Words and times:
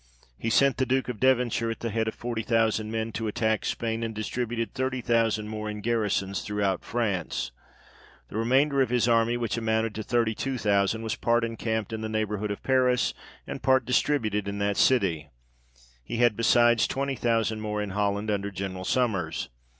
He 0.35 0.49
sent 0.49 0.77
the 0.77 0.85
Duke 0.87 1.09
of 1.09 1.19
Devonshire 1.19 1.69
at 1.69 1.81
the 1.81 1.91
head 1.91 2.07
of 2.07 2.15
forty 2.15 2.41
thousand 2.41 2.89
men 2.91 3.11
to 3.11 3.27
attack 3.27 3.63
Spain, 3.65 4.01
and 4.01 4.15
distributed 4.15 4.73
thirty 4.73 4.99
thousand 4.99 5.47
more 5.49 5.69
in 5.69 5.79
garrisons 5.81 6.41
throughout 6.41 6.83
France; 6.83 7.51
the 8.29 8.35
remainder 8.37 8.81
of 8.81 8.89
his 8.89 9.07
army, 9.07 9.37
which 9.37 9.57
amounted 9.57 9.93
to 9.93 10.01
thirty 10.01 10.33
two 10.33 10.57
thousand, 10.57 11.03
was 11.03 11.13
part 11.15 11.43
encamped 11.43 11.93
in 11.93 12.01
the 12.01 12.09
neighbourhood 12.09 12.49
of 12.49 12.63
Paris, 12.63 13.13
and 13.45 13.61
part 13.61 13.85
distributed 13.85 14.47
in 14.47 14.57
that 14.57 14.75
city; 14.75 15.29
he 16.03 16.17
had 16.17 16.35
besides, 16.35 16.87
twenty 16.87 17.15
thousand 17.15 17.61
more 17.61 17.79
in 17.79 17.91
Holland, 17.91 18.31
under 18.31 18.49
General 18.49 18.85
Sommers. 18.85 19.49